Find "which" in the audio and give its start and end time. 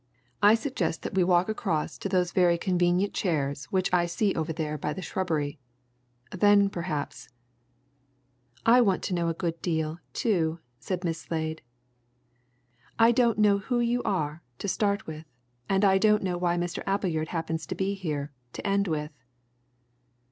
3.65-3.93